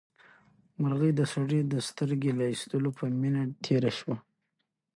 مرغۍ 0.81 1.11
د 1.15 1.21
سړي 1.33 1.59
د 1.73 1.75
سترګې 1.87 2.31
له 2.39 2.45
ایستلو 2.51 2.89
په 2.97 3.05
مینه 3.21 3.41
تېره 3.65 3.91
شوه. 3.97 4.15